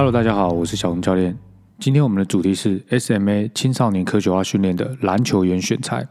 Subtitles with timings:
[0.00, 1.36] Hello，大家好，我是小红教练。
[1.78, 6.08] 今天我们的主题是 SMA 青少年科学化训练的篮球员选材。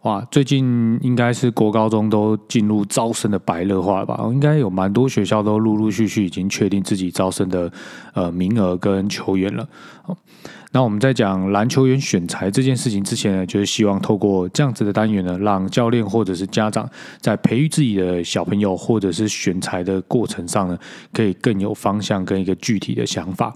[0.00, 4.20] 哇，最近应该是国高中都进入招生的白热化了吧？
[4.32, 7.72] 应该有蛮多学校都陆陆续续已经确定自己招生的
[8.14, 9.68] 呃名额跟球员了。
[10.74, 16.88] 那我们在讲篮球员选材这件事情之前呢，就是希望透过这样子的单元呢，让教练或者是家长
[17.20, 20.78] 在培育自己的小朋友或者是选材的过程上呢，
[21.12, 23.54] 可以更有方向跟一个具体的想法。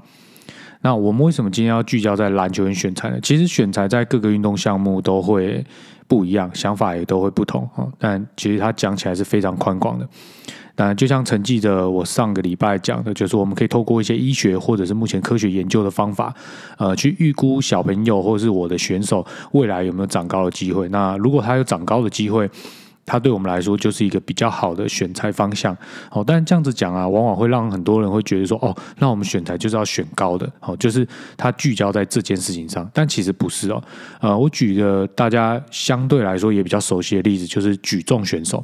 [0.83, 3.19] 那我们为什么今天要聚焦在篮球员选材呢？
[3.23, 5.64] 其实选材在各个运动项目都会
[6.06, 7.89] 不一样，想法也都会不同啊。
[7.98, 10.06] 但其实它讲起来是非常宽广的。
[10.77, 16.33] 当然，就像承继着我上个礼拜讲的，就是我们可以透过一些医学或者是目前科学研究的方法，
[16.79, 20.89] 呃，去预估小朋友或者是我的选手未来有没有长高的机会。
[20.91, 22.48] 那如果他有长高的机会，
[23.06, 25.73] 它对我们来说就是一个比较好的选材方向。
[26.11, 31.06] 哦，但这样子讲啊，往往会让很多人会觉得说，哦，那我们选材就是要选高的，哦，就是
[31.37, 32.91] 它聚焦在这件事情上。
[32.93, 33.81] 但其实不是哦。
[34.20, 38.62] 呃，我举个大家相对来说也比较熟悉的例子，就是举重选手。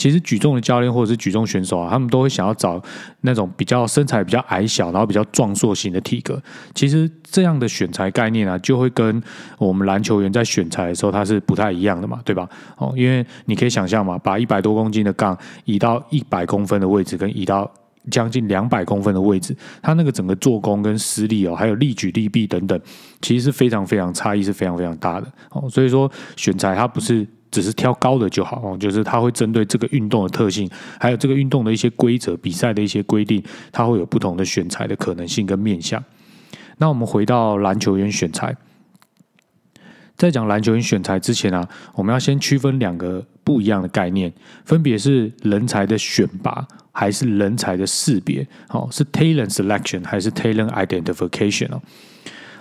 [0.00, 2.82] 其实举重的教练或者是举重选手啊，他们都会想要找
[3.20, 6.42] 那种比较身材比较矮小，然后比较壮硕型的体格。
[6.74, 9.22] 其实这样的选材概念啊，就会跟
[9.58, 12.48] 我们篮球员在选材的时候，它是不太一样的嘛，对吧？
[12.78, 17.70] 哦，因为你可以想象嘛，把一百多公斤的杠移到一百公分的位置，跟移到
[18.10, 22.80] 将近两百公分的位置，它那个整个做工跟施力哦，还有力举力臂等等，
[23.20, 25.68] 其实是非常非常差异是非常非常大的哦。
[25.68, 27.26] 所以说选材它不是。
[27.50, 33.42] 只是挑高的就好哦，就是它会针对这个运动的特性，还有这个运动的一些规则、比赛的一些规定，
[33.72, 36.02] 它会有不同的选材的可能性跟面向。
[36.78, 38.56] 那我们回到篮球员选材，
[40.16, 44.32] 在讲篮球员选材之前啊，我们要先区分两个不一样的概念，
[44.64, 48.46] 分别是人才的选拔还是人才的识别？
[48.68, 51.82] 哦，是 talent selection 还是 talent identification 哦？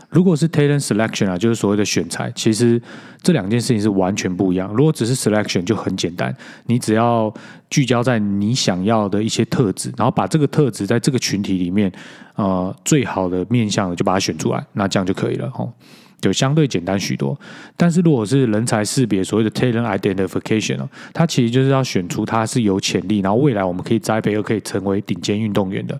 [0.10, 2.82] 如果是 talent selection 啊，就是所谓的选材，其实
[3.22, 4.74] 这两件事情是完全不一样。
[4.74, 7.32] 如果只是 selection 就很简单，你只要
[7.70, 11.92] 聚焦在你想要的一些特质，然后把这个特质在这个群体里面，
[12.36, 15.72] 呃，最好的面向就把它选出来，那这样就可以了哦，
[16.20, 17.40] 就相对简单许多。
[17.78, 25.96] 但是如果是人才识别，所谓的 talent identification 啊，它其实就是要选出他是有潜力，然后未来我们可以栽培，又可以成为顶尖运动员的。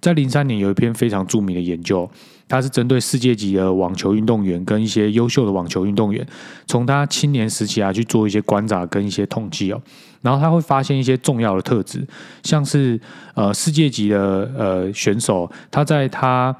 [0.00, 2.08] 在零三年有一篇非常著名的研究。
[2.50, 6.26] 他是针对世界级的网球运动员跟一些优秀的网球运动员，
[6.66, 9.80] 从他青年时期啊去做一些观察跟一些统计哦，
[10.20, 12.04] 然后他会发现一些重要的特质，
[12.42, 13.00] 像是
[13.34, 16.54] 呃世界级的呃选手，他在他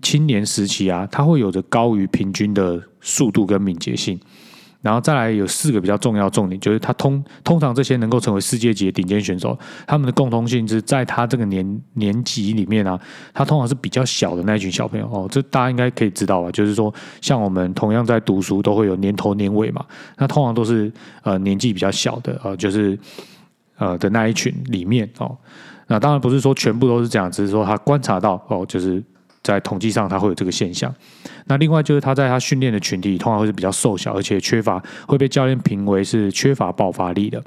[0.00, 4.20] 青年时期啊，他会有着高于平均的速度跟敏捷性。
[4.80, 12.98] 然后再来有四个比较重要重点，就是他通通常这些能够成为世界级的顶尖选手，他们的共通性是在他这个年年级里面啊，
[13.34, 16.50] 他通常是比较小的那一群小朋友哦，这大家应该可以知道吧？
[16.52, 19.84] 就是说，像我们同样在读书，都会有年头年尾嘛，
[20.16, 22.96] 那通常都是呃年纪比较小的呃，就是
[23.78, 25.36] 呃的那一群里面哦。
[25.88, 29.02] 那当然不是说全部都是这样，只是说他观察到哦，就是。
[29.48, 30.94] 在统计上，他会有这个现象。
[31.46, 37.42] 那另外就是他在他训练的群体，通常会是比较瘦小，而且缺乏会被教练评为是缺乏爆发力的。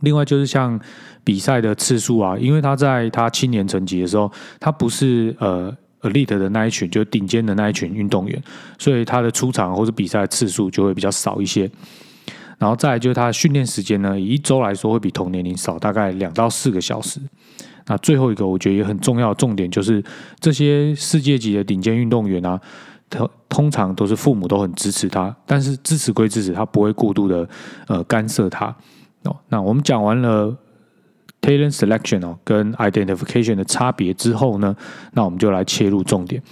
[0.00, 0.80] 另外就是像
[1.24, 4.30] 比赛的次数啊，因为他在他青年层级的时候，
[4.60, 8.42] 他不是呃 elite 的那一群，就顶尖的那一群运动员，
[8.78, 11.68] 所以他的出场或者比赛次数就会比较少一些。
[12.58, 17.20] 然后再就是他训练时间呢，一周来说会比同年龄少大概两到四个小时。
[17.86, 20.02] 那最后一个，我觉得也很重要重点就是，
[20.38, 22.60] 这些世界级的顶尖运动员啊，
[23.10, 27.48] 他通常都是父母都很支持他，但是支持归支持，他不会过度的
[27.88, 28.74] 呃干涉他。
[29.24, 30.56] 哦，那我们讲完了
[31.40, 34.74] talent selection 哦跟 identification 的差别之后呢，
[35.12, 36.42] 那我们就来切入重点，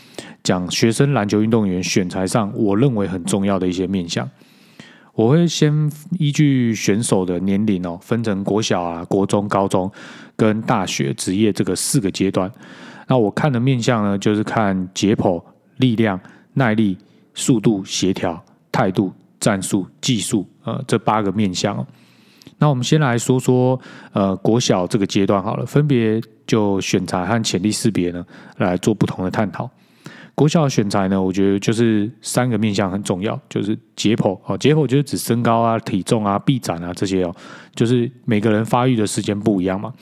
[0.43, 4.28] 讲学生篮球运动员选材上我认为很重要的一些面向。
[5.15, 9.91] 我会先依据选手的年龄哦，分成国小啊、国中、高中
[10.41, 12.51] 跟大学、职业这个四个阶段。
[13.07, 15.42] 那我看的面相呢，就是看解剖、
[15.77, 16.19] 力量、
[16.54, 16.97] 耐力、
[17.34, 18.42] 速度、协调、
[18.72, 21.87] 态度、战术、技术，呃，这八个面相。
[22.57, 23.78] 那我们先来说说
[24.15, 28.25] 呃国小这个阶段好了，分别就选材和潜力识别呢
[28.57, 29.69] 来做不同的探讨。
[30.34, 37.34] 国小选材呢，我觉得就是三个面向很重要，就是解剖哦，解剖就是指身高啊、体重啊、臂展啊这些哦，
[37.75, 39.92] 就是每个人发育的时间不一样嘛，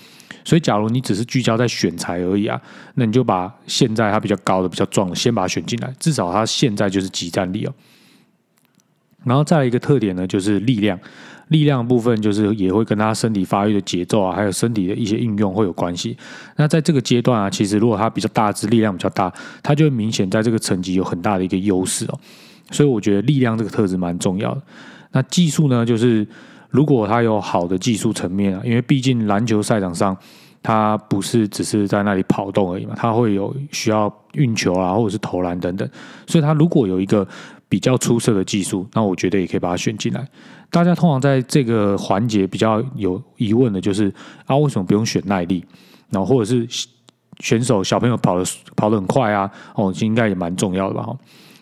[0.48, 2.58] 所以假如你只是聚焦在选材而已啊，
[2.94, 7.74] 那你就把现在他比较高的、比较壮的先把它选进来，至少他现在就是集战力哦。
[9.24, 10.98] 然后再来一个特点呢，就是力量。
[11.48, 16.16] 力量部分就是也会跟他身体发育的节奏啊，还有身体的一些运用会有关系。
[16.56, 19.30] 那在这个阶段啊，其实如果他比较大只，力量比较大，
[19.62, 22.18] 他就会明显在这个层级有很大的一个优势哦。
[22.70, 24.62] 所以我觉得力量这个特质蛮重要的。
[25.12, 26.26] 那技术呢，就是
[26.70, 30.16] 如果他有好的技术层面啊，因为毕竟篮球赛场上，
[30.62, 35.88] 他不是只是在那里跑动而已嘛，他会有需要运球啊，或者是投篮等等。
[36.26, 37.26] 所以他如果有一个
[37.68, 40.26] 比较出色的技术，那我觉得也可以把它选进来。
[40.70, 44.12] 大家通常在这个环节比较有疑问的，就是
[44.44, 45.64] 啊，为什么不用选耐力？
[46.10, 46.66] 然后或者是
[47.40, 48.44] 选手小朋友跑的
[48.76, 51.06] 跑得很快啊，哦，应该也蛮重要的吧？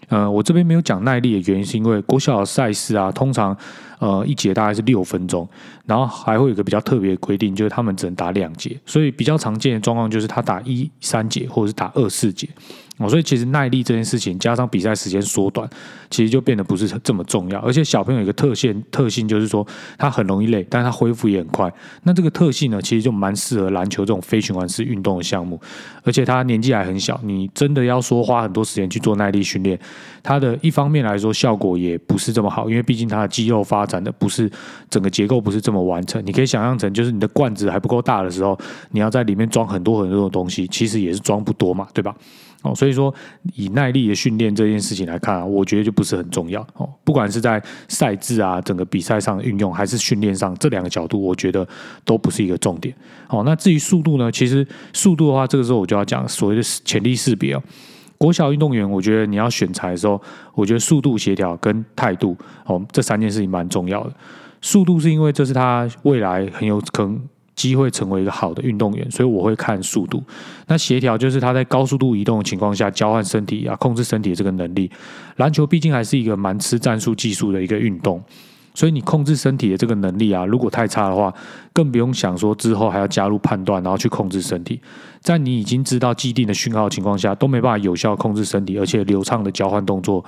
[0.08, 3.56] 哈，呃，我这边没有讲耐力的原因，是因为国小赛事啊，通常
[3.98, 5.48] 呃一节大概是六分钟，
[5.84, 12.48] 然后还会有个比较特别的规定，就是他们只能打两节，所以比较常见的状况就是他打一三节，或者是打二四节。
[12.98, 15.68] 哦，所以其实耐力这件事情，加上比赛时间缩短，
[16.08, 17.58] 其实就变得不是这么重要。
[17.60, 19.66] 而且小朋友有一个特性，特性就是说
[19.98, 21.70] 他很容易累，但是他恢复也很快。
[22.04, 25.60] 那这个特性呢，其实就蛮适合篮球这种非循环式运动的项目。
[26.04, 29.78] 而且他年纪还很小，你真的要说花很多时间去做耐力训练，
[30.22, 34.50] 他的一方面来说效果也不是这么好，因为毕竟他的肌肉发展的不是
[34.88, 36.24] 整个结构不是这么完成。
[36.24, 38.58] 你可以想象成，就是你的罐子还不够大的时候，
[38.92, 42.14] 你要在里面装很多很多的东西，其实也是装不多嘛，对吧？
[42.66, 43.14] 哦，所以说
[43.54, 46.88] 以耐力的训练这件事情来看啊，我觉得就不是很重要哦。
[47.04, 51.66] 不管是在赛制啊，整个比赛上运用，还是训练上这两个角度，我觉得
[52.04, 52.94] 都不是一个重点。
[53.28, 54.32] 哦，那至于速度呢？
[54.32, 57.62] 其实速度的话，这个时候我就要讲所谓的潜力识别哦。
[58.18, 60.20] 国小运动员，我觉得你要选材的时候，
[60.54, 64.12] 我觉得速度、协调跟态度哦，这三件事情蛮重要的。
[64.62, 67.20] 速度是因为这是他未来很有可能。
[67.56, 70.22] 机会成为一个好的运动员，所以我会看速度。
[70.68, 74.88] 那协调就是他在高速度移动的情况下交换身体啊，控制身体的这个能力。
[75.36, 78.22] 篮球毕竟还是一个蛮吃战术技术的一个运动，
[78.74, 81.32] 所以你控制身体的这个能力啊，如果太差的话，
[81.72, 84.78] 更不用想说之后还要加入判断，然后去控制身体。
[85.20, 90.22] 在你已经知道既定的讯号情况下，都没办法有效控制身体，而且流畅的交换动作。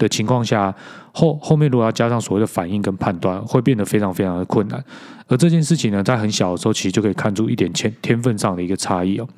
[0.00, 0.74] 的情况下，
[1.12, 4.82] 后后面如果要加上所谓的反应跟判断，会变得非常非常的困难。
[5.28, 9.28] 而这件事情呢，在很小的时候，其实就可以看出一点天天分上的一个差异哦。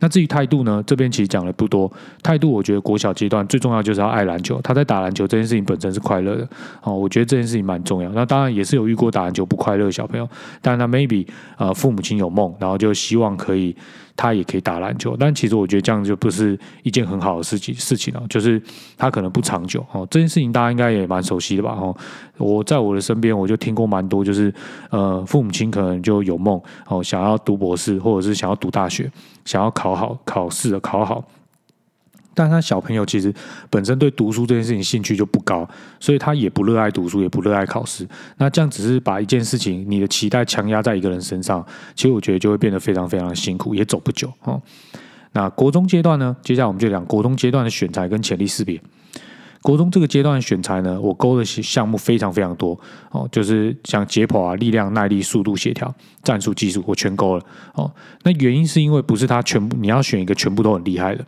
[0.00, 1.90] 那至于态度呢，这边其实讲的不多。
[2.22, 4.60] 态度，我觉得国小阶段最重要就是要爱篮球。
[4.60, 6.48] 他在打篮球这件事情本身是快乐的
[6.82, 8.10] 哦，我觉得这件事情蛮重要。
[8.10, 10.28] 那当然也是有遇过打篮球不快乐的小朋友，
[10.60, 11.26] 但他 maybe
[11.56, 13.74] 呃父母亲有梦，然后就希望可以。
[14.16, 18.22] 他也可以打篮球，但其实我觉得这样就不是一件很好的事情事情了。
[18.28, 18.62] 就是
[18.96, 20.06] 他可能不长久哦。
[20.10, 21.70] 这件事情大家应该也蛮熟悉的吧？
[21.70, 21.96] 哦，
[22.38, 24.52] 我在我的身边我就听过蛮多，就是
[24.90, 29.10] 呃，父母亲可能就有梦哦，想要读博士，或者是想要读大学，
[29.44, 31.24] 想要考好考试考好。
[32.34, 33.32] 但他小朋友其实
[33.70, 35.68] 本身对读书这件事情兴趣就不高，
[36.00, 38.06] 所以他也不热爱读书，也不热爱考试。
[38.38, 41.64] 那这样只是把一件事情你的期待强压在一个人身上，
[41.94, 44.60] 其实我觉得就会变得非常非常的辛苦，也走不久哦。
[45.32, 46.36] 那国中阶段呢？
[46.42, 48.80] 接下来我们就讲国中阶段的选材跟潜力识别。
[49.62, 52.78] 国中这个阶段的选材呢，我勾的项目非常非常多
[53.10, 55.92] 哦，就是像解剖啊、力量、耐力、速度、协调、
[56.22, 57.42] 战术、技术，我全勾了
[57.72, 57.90] 哦。
[58.24, 61.24] 那原因是因为不是他全部，你要选一个全部都很厉害的。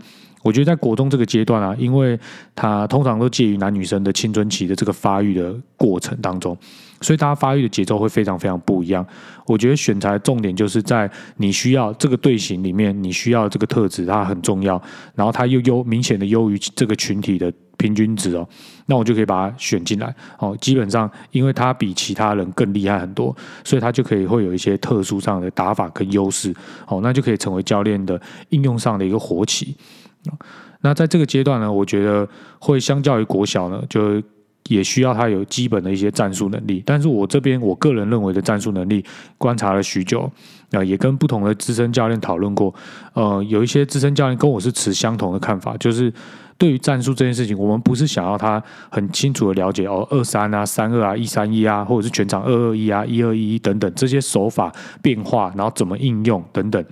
[0.47, 2.17] 我觉得在国中这个阶段啊，因为
[2.55, 6.57] 它通常都介于男女生的青春期的这个发育的过程当中，
[7.01, 9.05] 所以大家发育的节奏会非常非常不一样。
[9.47, 14.81] 我觉得选材重点就是在你需要这个队形里面，你需要这个特质，它很重要。
[15.17, 18.49] 然后它又优明显的优于这个群体的平均值哦，
[18.87, 20.57] 那我就可以把它选进来哦。
[20.61, 26.55] 基本上，因为它比其他人更厉害很多，所以他就可以会有一些特殊上的打法跟优势
[26.87, 28.21] 哦，那就可以成为教练的
[28.51, 29.75] 应用上的一个活棋。
[30.81, 32.29] 那在这个阶段呢，我觉得
[32.59, 34.23] 会相较于国小呢，就
[34.69, 36.83] 也需要他有基本的一些战术能力。
[36.85, 39.05] 但是我这边我个人认为的战术能力，
[39.39, 40.31] 观察了许久，
[40.73, 42.75] 啊，也跟不同的资深教练讨论过。
[43.15, 46.13] 呃，有一些资深教练跟我是持相同的看法，就是
[46.59, 56.85] 对于战术这件事情，我们不是想要他很清楚的了解哦，二三啊，三二啊，一三一啊，或者是全场二二一啊，一二一等等这些手法变化，然后怎么应用等等。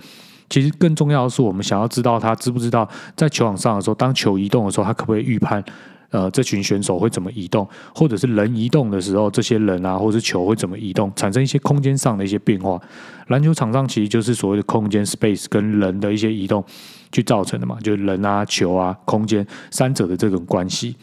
[0.49, 5.63] 其实更重要的是，我们想要知道他知不知道在球场上的时候，当球移动的时候，他可不可以预判，
[6.11, 12.79] 呃，这群选手会怎么移动，或者是人移动的时候，这些人啊，或是球会怎么移动，产生一些空间上的一些变化。
[13.27, 16.63] 篮球场上其实就是所谓的空间 （space） 跟人的一些移动
[17.11, 20.95] 去造成的嘛，就是人啊、球啊、空间三者的这种关系。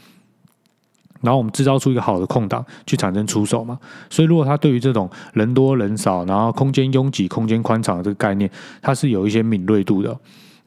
[1.22, 3.78] 然后我们制造出一个好的空档去产生出手嘛，
[4.10, 8.50] 所以如果他对于这种人多人少，然后空间拥挤、空间宽敞的这个概念，
[8.80, 10.14] 它是有一些敏锐度的。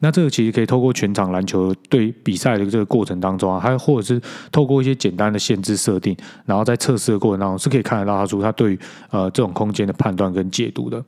[0.00, 4.20] 那这个其实可以透过全场篮球对比赛的这个过程当中啊，还或者是
[4.52, 8.78] 透过一些简单的限制设定，然后在测试的过程当中是可以看得到他说他对于
[9.10, 11.02] 呃这种空间的判断跟解读的。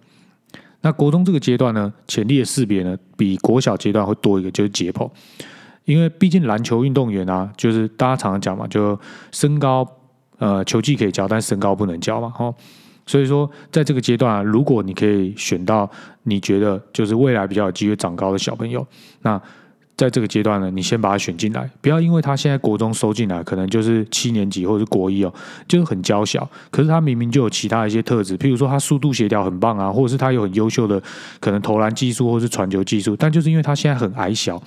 [0.80, 5.10] 那国中这个阶段呢，潜力的识别呢，比国小阶段会多一个，就是解剖。
[5.88, 8.98] 因为毕竟篮球运动员啊，就是大家常常讲嘛，就
[9.32, 9.88] 身高
[10.36, 12.54] 呃球技可以教，但身高不能教嘛，哦。
[13.06, 15.90] 所以说，在这个阶段啊，如果你可以选到
[16.24, 18.86] 你觉得就是未来比较有机会长高的小朋友，
[19.22, 19.40] 那
[19.96, 25.32] 在这个阶段呢，你先把他选进来，不要因为他现在国中收进来，可能就是七年级或者是国一哦，
[25.66, 31.02] 就是很娇小，可是他明明就有其他一些特质，譬如说他速度协调很棒啊，或者是他有很优秀的
[31.40, 34.62] 可能投篮技术或是传球技术，但就是因为他现在很矮小。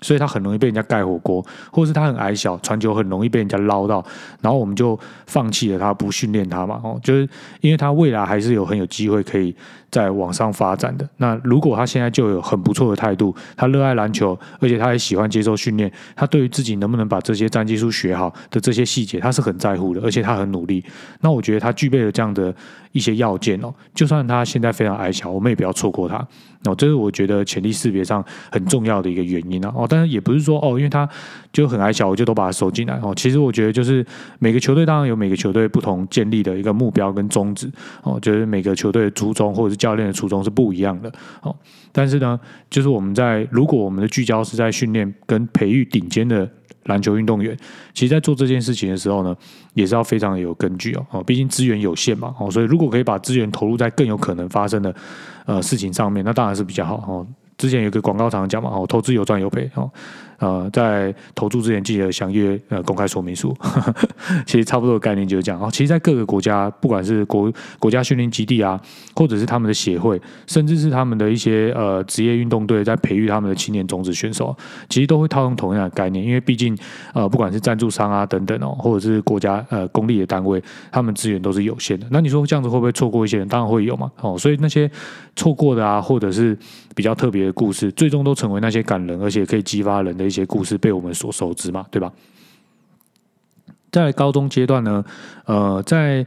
[0.00, 4.04] 所以他很容易被人家盖火锅，或者是他很矮小，传球很容易被人家捞到，
[4.40, 6.80] 然后我们就放弃了他，不训练他嘛。
[6.82, 7.28] 哦，就是
[7.60, 9.54] 因为他未来还是有很有机会可以
[9.96, 11.08] 在往上发展的。
[11.16, 20.84] 那如果他现在就有很不错的态度，他热爱篮球，而且他也喜欢接受训练，他对于自己能不能把这些战技术学好的这些细节，他是很在乎的，而且他很努力。
[21.22, 22.54] 那我觉得他具备了这样的
[22.92, 26.16] 一些要件哦，就算他现在非常矮小，我们也不要错过他。
[26.64, 29.72] 哦，这是我觉得潜力识别上很重要的一个原因啊。
[29.74, 31.08] 哦，但是也不是说哦，因为他
[31.52, 33.14] 就很矮小，我就都把他收进来哦。
[33.14, 34.04] 其实我觉得就是
[34.40, 37.70] 每个球队当然有每个球队不同建立的一个目标跟宗旨
[38.02, 41.12] 哦，就是每个球队的初衷或者是教练的初衷是不一样的
[41.42, 41.54] 哦。
[41.92, 42.38] 但是呢，
[42.68, 46.48] 就是我们在如果我们的聚焦是在训练跟培育顶尖的
[46.84, 47.56] 篮球运动员，
[47.94, 49.36] 其实，在做这件事情的时候呢，
[49.74, 51.06] 也是要非常有根据哦。
[51.10, 54.94] 哦，毕竟资源有限嘛哦，所以如果可以把资源投入在更有可能发生的。
[55.46, 57.24] 呃，事情上面那当然是比较好哦。
[57.56, 59.88] 之前有个广告常讲嘛，哦，投资有赚有赔哦。
[60.38, 63.56] 呃，在投注之前记得详阅呃公开说明书。
[64.46, 65.68] 其实差不多的概念就是这样哦。
[65.70, 68.80] 其实，在各个国家，不管是国国家训练基地啊，
[69.14, 74.54] 或者是他们的协会，甚至是他们的一些呃职业运动队，在培育他们的青年种子选手，
[74.88, 76.24] 其实都会套用同样的概念。
[76.24, 76.76] 因为毕竟
[77.14, 82.06] 呃，不管是赞助商啊等等哦，或者是国家呃公立的单位，他们资源都是有限的。
[82.10, 83.48] 那你说这样子会不会错过一些人？
[83.48, 84.10] 当然会有嘛。
[84.20, 84.90] 哦，所以那些
[85.34, 86.56] 错过的啊，或者是
[86.94, 90.25] 比较特别的故事，最终都成为那些感人而且可以激发人的。
[90.26, 92.12] 一些故事被我们所熟知嘛，对吧？
[93.92, 95.02] 在高中阶段呢，
[95.46, 96.26] 呃，在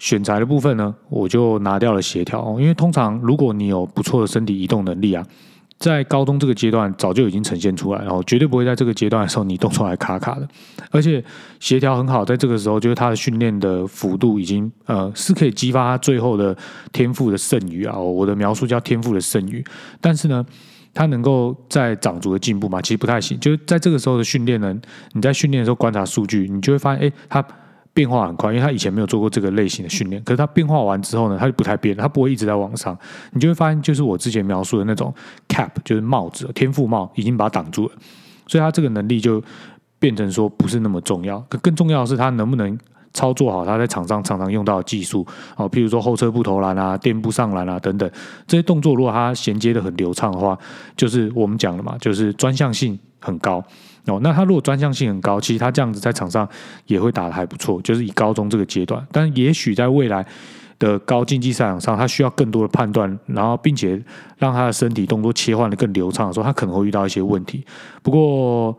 [0.00, 5.24] 选材的部分呢，我就拿掉了协调，因为通常如果你有不错的身体移动能力啊，
[5.78, 10.48] 在高中这个阶段早就已经呈现出来，然后绝对不会在这个阶段的时候你动出来卡卡的，
[10.90, 11.22] 而且
[11.60, 16.56] 协调很好，在这个时候就是他的训练的幅度已经呃是可以激发他最后的
[16.92, 19.64] 天赋的剩余啊，我的描述叫天赋的剩余，
[20.00, 20.44] 但是呢。
[20.92, 22.80] 他能够在长足的进步吗？
[22.82, 23.38] 其实不太行。
[23.40, 24.74] 就是在这个时候的训练呢，
[25.12, 27.44] 你在训练的时候观察数据，你就会发现，哎，他
[27.92, 30.22] 变化很快，因为他以前没有做过这个类型的训练。
[30.24, 32.96] 可是他变化完之后呢，他就不太变，他不会一直在往上。
[33.32, 35.12] 你就会发现，就是我之前描述的那种
[35.48, 37.92] cap，就是帽子，天赋帽已经把它挡住了。
[38.46, 39.42] 所以他这个能力就
[39.98, 41.38] 变成说不是那么重要。
[41.48, 42.78] 可更重要的是，他能不能？
[43.12, 45.26] 操作好，他在场上常常用到的技术
[45.56, 48.08] 哦，譬如说后撤步投篮啊、垫步上篮啊等等
[48.46, 50.56] 这些动作，如果他衔接的很流畅的话，
[50.96, 53.62] 就是我们讲的嘛，就是专项性很高
[54.06, 54.20] 哦。
[54.22, 56.48] 那他如果专项性很高，其实他这样子在场上
[56.86, 59.04] 也会打的还不错，就是以高中这个阶段。
[59.10, 60.24] 但也许在未来
[60.78, 64.00] 的高竞技赛场上，他需要更多的判断，然后并且
[64.38, 67.64] 让他的身体动作切换的更流畅的时候，他可能会遇到一些问题。
[68.02, 68.78] 不过。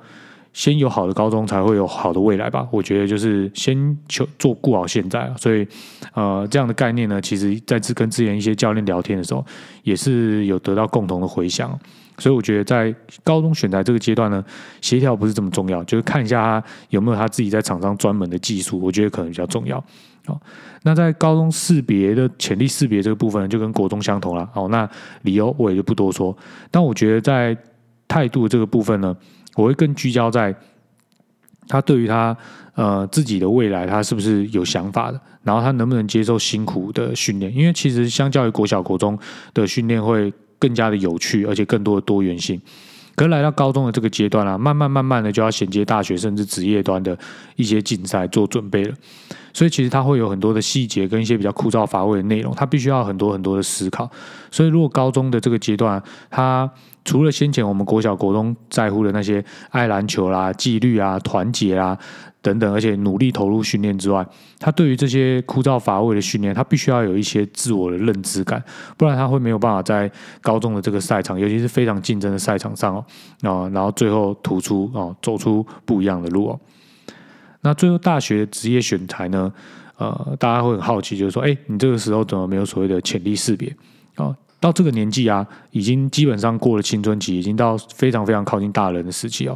[0.54, 2.68] 先有好的高中，才会有好的未来吧。
[2.72, 5.66] 我觉得就是先求做顾好现在，所以
[6.14, 9.46] 呃这样的概念呢，其实在跟之前一些教练聊天的时候，
[9.84, 11.78] 也是有得到共同的回响。
[12.18, 12.94] 所以我觉得在
[13.24, 14.44] 高中选材这个阶段呢，
[14.82, 19.82] 协调不是这么重要，就是看一下他有没有他自己在场上专门的技术，我觉得可能比较重要。
[20.26, 20.40] 好，
[20.84, 24.48] 那在高中识别的潜力识别这个部分，就跟国中相同了。
[24.54, 24.88] 好，那
[25.24, 26.36] 理由我也就不多说。
[26.70, 27.58] 但我觉得在
[28.08, 29.16] 态度这个部分呢。
[29.56, 30.56] 我会更聚焦在
[31.68, 32.36] 他对于他
[32.76, 37.54] 呃自己的未来，他是不是有想法的，然后他能不能接受辛苦的训练？
[37.56, 39.18] 因为其实相较于国小、国中
[39.54, 42.60] 的训练会更加的有趣，而且更多的多元性。
[43.16, 47.18] 可是来到高中的这个阶段啊，慢慢慢慢的就要衔接大学甚至职业端的
[47.56, 48.96] 一些竞赛做准备了。
[49.54, 54.10] 所以其实他会有很多的细节跟一些比较枯燥乏味的内容，他必须要很多很多的思考。
[54.50, 56.70] 所以如果高中的这个阶段，他
[57.04, 61.98] 除了先前我们国小国中在乎的那些爱篮球啦、纪律啊、团结啊
[62.42, 64.26] 等等，而且努力投入训练之外，
[64.60, 68.64] 他对于这些枯燥乏味的训练，他必须要有一些自我的认知感，
[68.98, 72.96] 不然他会没有办法在高中的这个赛场，尤其是非常竞争的赛场上
[73.42, 76.60] 哦，然后最后突出哦，走出不一样的路哦。
[77.62, 79.52] 那最后大学职业选材呢？
[79.98, 83.72] 呃，大家会很好奇，就是说，哎，你这个时候怎么没有所谓的潜力识别？
[84.16, 89.56] 啊，到这个年纪啊，已经基本上过了青春期，已经到非常非常靠近大人的时期哦。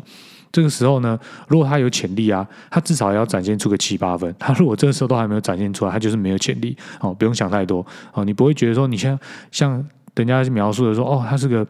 [0.52, 4.32] 这个时候呢，如果他有潜力啊，他至少要展现出个七八分。
[4.38, 7.12] 他如果这个时候都还没有展现出来，他就是没有潜力哦。
[7.12, 7.84] 不用想太多
[8.14, 9.20] 哦，你不会觉得说你像
[9.52, 9.84] 像
[10.14, 11.66] 人家描述的说哦，他是个。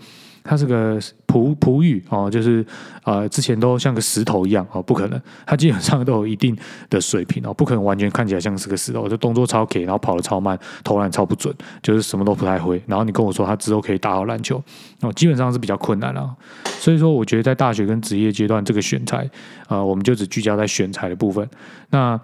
[0.48, 2.64] 他是个璞璞玉哦，就是
[3.04, 6.56] 呃，之前都像个石头一样哦，不可能，他基本上都有一定
[6.90, 12.82] 的水平哦，不可能完全看起来像是个石头，就动作超给，然后跑得超慢，投篮超不准，就是什么都不太会。
[12.86, 14.64] 然后你跟我说他之后可以打好篮球
[15.02, 16.36] 哦，基本上是比较困难了。
[16.80, 19.28] 所以说，我觉得在大学跟职业阶段这个选材，
[19.68, 21.50] 呃，我们就只聚焦在选材的部分。
[21.90, 22.20] 那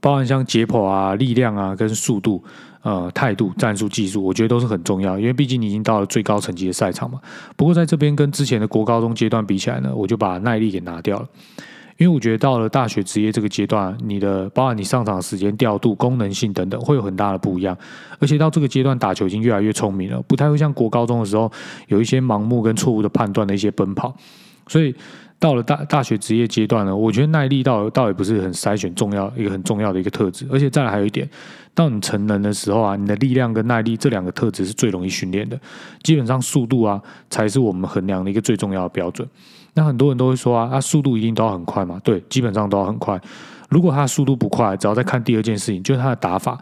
[0.00, 2.44] 包含像解剖啊、力量啊、跟速度。
[2.82, 7.20] 呃，态度、战术、技术，我觉得都是很重要，因为毕竟你已经到了最高层级的赛场嘛。
[7.56, 11.28] 不过在这边跟之前的国高中阶段比起来呢，我就把耐力给拿掉了，
[11.96, 17.76] 因为我觉得到了大学职业这个阶段，你的包含你上场时间调度、功能性等等，会有很大的不一样。
[18.20, 21.50] 而且到这个阶段打球已经越来越聪明了，不太会像国高中的时候
[21.88, 24.16] 有一些盲目跟错误的判断的一些奔跑，
[24.68, 24.94] 所以。
[25.40, 31.28] 到了大大学职业阶段呢，我觉得耐力倒倒也不是很筛选重要一个很重要的一个特质，而且再来还有一点，
[31.74, 35.58] 到你成人的时候啊，你的力量跟耐力这两个特质是最容易训练的，
[36.02, 39.28] 基本上速度啊才是我们衡量的一个最重要的标准。
[39.74, 42.00] 那很多人都会说啊，啊速度一定都要很快嘛？
[42.02, 43.20] 对，基本上都要很快。
[43.68, 46.58] 如果他速度不快，只要再看第二件事情，就是他的打法。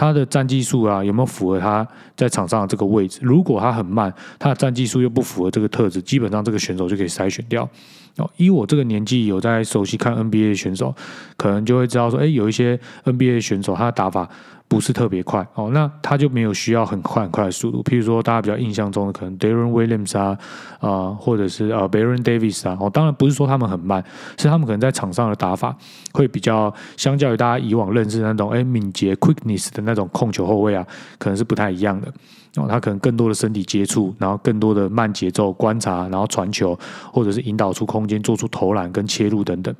[0.00, 3.18] 他的战技术啊有没有符合他在场上的这个位置？
[3.20, 7.68] 如果他很慢，他的战技术又不符合这个特质，基本上这个选手就可以筛选掉。
[8.16, 10.94] 哦，以我这个年纪有在熟悉看 NBA 的选手，
[11.36, 14.26] 可能就会知道说，哎，有一些 NBA 选手他的打法。
[14.70, 17.82] 不是特别快哦，那他就没有需要很快很快的速度。
[17.82, 20.38] 譬如说，大家比较印象中的可能 Darren Williams 啊，
[20.78, 24.02] 啊，或者是呃 Baron Davis 啊，哦，当然不是说他们很慢，
[24.38, 25.76] 是他们可能在场上的打法
[26.12, 30.86] 会比较，相较于大家以往认识那种哎敏捷 quickness 的那种控球后卫啊，
[31.18, 32.06] 可能是不太一样的
[32.54, 32.68] 哦。
[32.68, 36.78] 他可能更多的身体接触，然后更多的慢节奏观察，然后传球
[37.12, 39.74] 或者是引导出空间，做出投篮跟切入等等。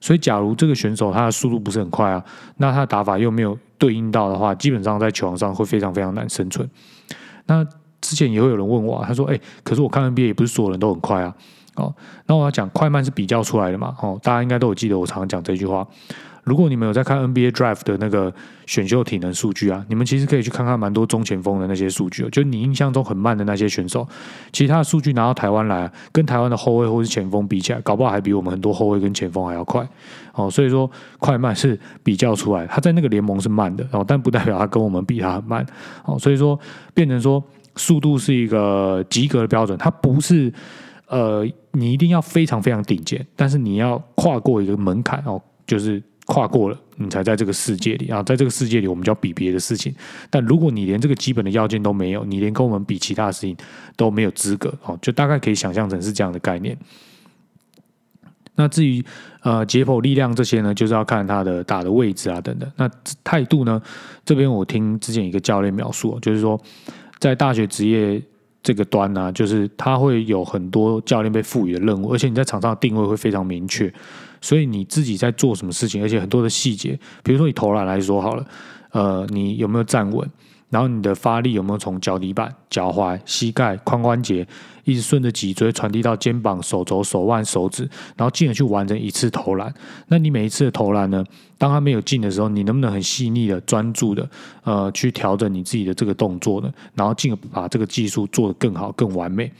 [0.00, 2.24] 所以，假如这个选手他的速度不是很快啊，
[2.56, 6.68] 那他的打法又没有对应到的话，基本上在球场上会非常非常难生存。
[7.46, 7.64] 那
[8.00, 11.34] 之前也会有人问我，他说：“哎，可是我看 NBA 也不是所有人都很快啊。”
[11.76, 11.94] 哦，
[12.26, 13.94] 那我要讲快慢是比较出来的嘛。
[14.00, 15.86] 哦，大家应该都有记得我常常讲这句话。
[16.44, 18.32] 如果你们有在看 NBA Drive 的那个
[18.66, 22.30] 选秀体能数据啊，你们其实可以去看看蛮多中前锋的那些数据哦。
[22.30, 24.06] 就你印象中很慢的那些选手，
[24.52, 29.86] 其他的数据拿到台湾来，跟台湾的后卫或是前锋比起来，搞不好还比我们很多后卫跟前锋还要快
[30.32, 30.50] 哦。
[30.50, 35.64] 所以说快慢是比较出来，他在那个联盟是慢的哦，但不代表他跟我们比他很慢
[36.04, 36.18] 哦。
[36.18, 36.58] 所以说
[36.94, 37.42] 变成说
[37.76, 40.52] 速度是一个及格的标准，它不是
[41.06, 46.02] 呃你一定要非常非常顶尖，但是你要跨过一个门槛哦，就是。
[46.30, 49.92] 跨过了，你才在这个世界里啊，在这个世界里，我们就要比别的事情。
[50.30, 53.56] 但如果你连这个基本的要件都没有，你连跟我们比其他的事情
[53.96, 56.78] 都没有资格哦，就大概可以想象成是这样的概念。
[58.54, 59.04] 那至于
[59.42, 62.70] 呃解剖力量这些呢，就是要看他的打的位置啊等等。
[62.76, 62.88] 那
[63.24, 63.82] 态度呢，
[64.24, 66.60] 这边我听之前一个教练描述，就是说
[67.18, 68.22] 在大学职业
[68.62, 73.92] 这个端呢，就是他会有很多教练被赋予的任务，而且你在场上的定位会非常明确。
[74.40, 78.46] 所以你自己在做什么事情，而且很多的细节，比如说你投篮来说好了，
[78.90, 80.28] 呃，你有没有站稳？
[80.70, 84.46] 然后你的发力有没有从脚底板、脚踝、膝盖、髋关节，
[84.84, 87.82] 一直顺着脊椎传递到肩膀、手肘、手腕、手指，
[88.16, 89.74] 然后进而去完成一次投篮？
[90.06, 91.24] 那你每一次的投篮呢？
[91.58, 94.30] 当他没有进的时候，你能不能很细腻的、专注的，
[94.62, 96.72] 呃，去调整你自己的这个动作呢？
[96.94, 99.52] 然后进而把这个技术做得更好、更完美？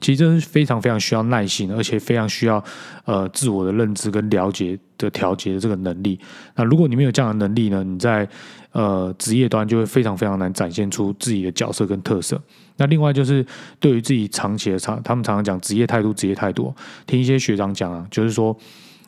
[0.00, 2.62] 其实这是非常非常需要耐心，而且非常需要
[3.04, 6.18] 呃自我的认知跟了解的调节的这个能力。
[6.54, 8.28] 那如果你没有这样的能力呢，你在
[8.72, 12.40] 呃职业端就会非常非常难展现出自己的角色跟特色。
[12.76, 13.44] 那另外就是
[13.80, 16.74] 对于自己长期的长，他们常常讲职业态度，职业态度。
[17.06, 18.54] 听一些学长讲啊，就是说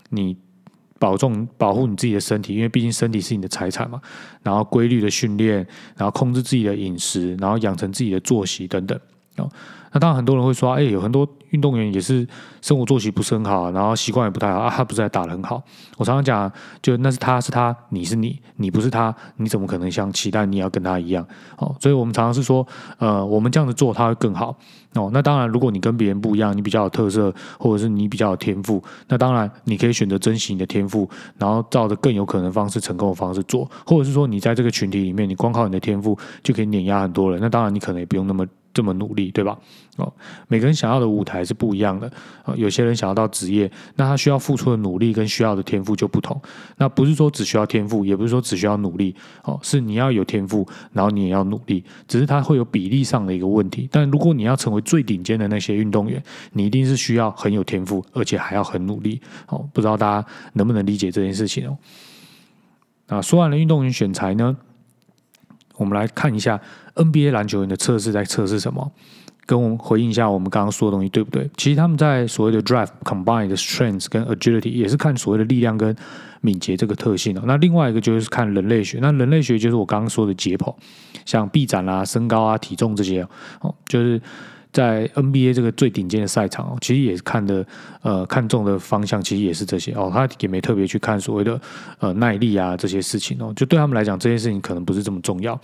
[0.08, 0.34] 你
[0.98, 4.00] 保重保护你自己的身体，因为毕竟身体是你的财产嘛。
[4.42, 5.56] 然后规律的训练，
[5.96, 8.98] 然后控制自己的饮食，然后养成自己的作息等等
[9.92, 12.26] 那当然，很多人会说，哎，有很多运动员也是
[12.60, 15.62] 生活作息不是很好，然后习惯也不太好啊，他不是还打得很好？
[15.96, 21.26] 我常常讲，就那是他是他，你是你，你不是他，你怎么可能像期待你要跟他一样？
[21.56, 22.66] 哦，所以我们常常是说，
[22.98, 24.54] 呃，我们这样子做他会更好。
[24.94, 38.44] 哦，那当然，如果你跟别人不一样，你比较有特色，或者是你比较有天赋，那当然你可以选择珍惜你的天赋，然后照着更有可能方式成功的方式做，或者是说你在这个群体里面，你光靠你的天赋就可以碾压很多人，那当然你可能也不用那么。
[38.78, 39.58] 这么努力，对吧？
[39.96, 40.12] 哦，
[40.46, 42.06] 每个人想要的舞台是不一样的
[42.44, 42.54] 啊。
[42.56, 46.40] 有些人想要到职业，那他需要付出的努力跟需要的天赋就不同。
[46.76, 49.12] 那不是说只需要天赋，也不是说只需要努力
[49.42, 53.88] 哦，是你要有天赋，然后你也要努力，只是它会有比例上的一个问题。
[53.90, 59.20] 但如果你要成为最顶尖的那些运动员，你一定是需要很有天赋，而且还要很努力。
[59.48, 61.76] 哦，不知道大家能不能理解这件事情哦？
[63.08, 64.56] 啊，说完了运动员选材呢，
[65.78, 66.60] 我们来看一下
[66.94, 68.92] NBA 篮球员的测试在测试什么。
[69.46, 71.50] 跟我们回应一下，我们刚刚说的东西对不对？
[71.56, 75.96] 其实他们在所谓的 drive combine 的 strength 跟 agility 也是看所谓的力量跟
[76.42, 77.42] 敏捷这个特性哦。
[77.46, 80.74] 那另外一个就是看人类学，那人类学就是我刚刚说的解剖，
[81.24, 83.26] 像臂展啦、身高啊、体重这些
[83.62, 84.20] 哦，就是
[84.72, 87.66] 在 NBA 这个最顶尖的赛场，其实也是看的
[88.02, 90.10] 呃看中的方向，其实也是这些哦。
[90.12, 91.60] 他也没特别去看所谓的
[91.98, 95.54] 呃耐力啊这些事情哦，就对他们来讲，这些事情可能不是这么重要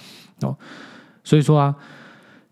[0.40, 0.56] 哦。
[1.22, 1.74] 所以说啊。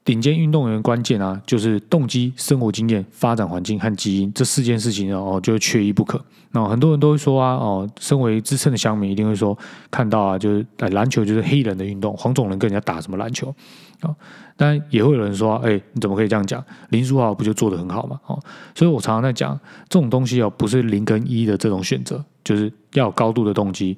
[0.05, 6.21] 顶尖运动员关键啊，就是动机、生活经验、发展环境和基因这四件事情哦，就缺一不可。
[6.51, 9.57] 那很多人都会说啊，哦，身为资深的乡民一定会说，
[9.91, 13.55] 看到啊，就是篮球就是黑人的运动，黄种人跟人家打什么篮球
[14.01, 14.15] 啊？
[14.57, 16.63] 但也会有人说，哎，你怎么可以这样讲？
[16.91, 18.21] 林书豪不就做得很好吗？
[18.27, 18.39] 哦，
[18.75, 23.97] 所以我常常在讲，这种东西哦，不是零跟一的这种选择，就是要有高度的动机，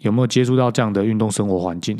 [0.00, 1.96] 有没有接触到这样的运动生活环境？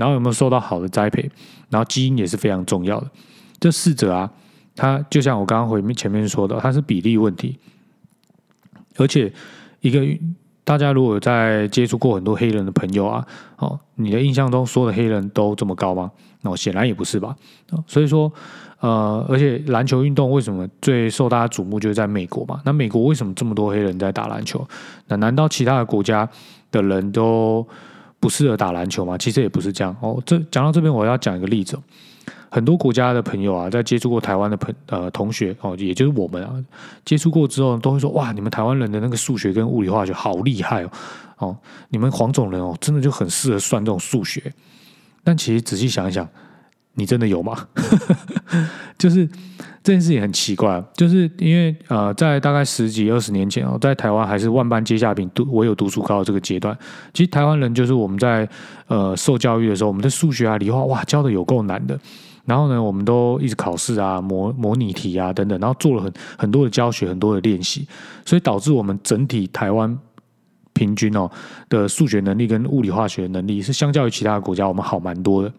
[0.00, 1.30] 然后有没有受到好的栽培？
[1.68, 3.06] 然后基因也是非常重要的。
[3.60, 4.30] 这四者啊，
[4.74, 7.58] 它就像我刚刚回面前面说的，它是比例问题。
[8.96, 9.30] 而且
[9.80, 10.00] 一个
[10.64, 13.26] 大家如果在接触过很多黑人的朋友啊，
[13.58, 16.10] 哦，你的印象中所有的黑人都这么高吗？
[16.40, 17.36] 那显然也不是吧。
[17.86, 18.32] 所以说，
[18.80, 22.62] 呃，而且篮球运动为什么最受大家瞩目，就是在美国嘛？
[22.64, 24.66] 那美国为什么这么多黑人在打篮球？
[25.08, 26.26] 那难道其他的国家
[26.70, 27.68] 的人都？
[28.20, 29.18] 不适合打篮球吗？
[29.18, 30.22] 其实也不是这样哦。
[30.24, 31.76] 这讲到这边，我要讲一个例子。
[32.52, 36.52] 很多国家的朋友啊，在接触过台湾的朋呃同学哦，也就是我们啊，
[37.04, 40.90] 接触过之后，都会说：哇，你们台湾人的那个数学跟物理化学好厉害哦！
[41.38, 41.56] 哦，
[41.88, 44.52] 你们黄种人哦，真的就很适合算这种数学。
[45.24, 46.28] 但其实仔细想一想，
[46.94, 47.68] 你真的有吗？
[48.98, 49.28] 就是。
[49.82, 56.76] 这件事情很奇怪，就是因为呃，在大概十几二十年前哦，在台湾还是万般皆下品，读唯有读书高这个阶段，
[57.14, 58.46] 其实台湾人就是我们在
[58.88, 61.98] 呃受教育的时候，我们的数学啊、理化哇教的有够难的，
[62.44, 67.88] 然后呢，我们都一直考试啊、模模拟题啊等等，然后做了很很多的教学、很多的练习，
[68.26, 69.98] 所以导致我们整体台湾
[70.74, 71.30] 平均哦
[71.70, 75.50] 的数学能力跟物理化学能力是相较于其他国家我们好蛮多的。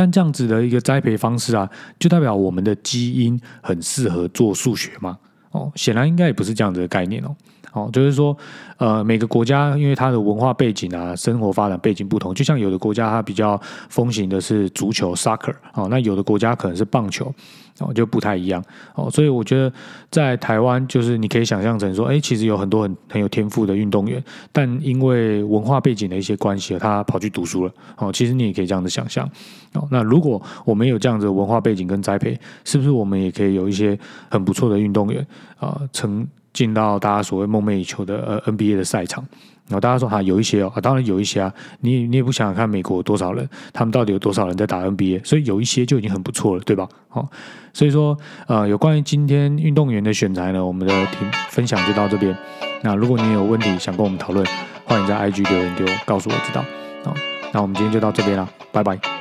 [0.00, 5.18] 但这样子的一个栽培方式啊，就代表我们的基因很适合做数学吗？
[5.50, 7.36] 哦，显然应该也不是这样子的概念哦。
[7.72, 8.36] 哦，就是说，
[8.78, 17.32] 呃，每个国家因为它的文化背景啊、生活发展背景不同，就像有的国家它比较风行的是足球 （soccer），哦，那有的国家可能是棒球。
[17.78, 18.62] 哦，就不太一样
[18.94, 19.72] 哦，所以我觉得
[20.10, 27.72] 在台湾，就是你可以想象成说，哎，其实有很多很很有天赋的运动员，但因为文化背景的一些关系，他跑去读书了。
[27.96, 29.26] 哦，其实你也可以这样子想象。
[29.72, 33.98] 哦，那如果我们有这样子文化背景跟栽培，是不是我们也可以有一些
[34.30, 35.26] 很不错的运动员
[35.58, 39.24] 啊，成进到大家所谓梦寐以求的呃 NBA 的赛场？
[39.68, 46.88] 然后大家说哈，有一些哦，当然有一些啊，你你也不想想看美国多少人，他们到底有多少人在打 NBA，所以有一些就已经很不错了，对吧？
[47.08, 47.28] 好，
[47.72, 52.36] 所以说呃，有关于今天运动员的选材呢，我们的听分享就到这边。
[52.82, 54.44] 那如果你有问题想跟我们讨论，
[54.84, 56.64] 欢迎在 IG 留言给我，告诉我知道。
[57.04, 57.14] 好，
[57.52, 59.19] 那我们今天就到这边了，拜拜。